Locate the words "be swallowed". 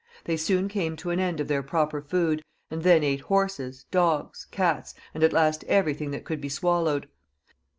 6.41-7.07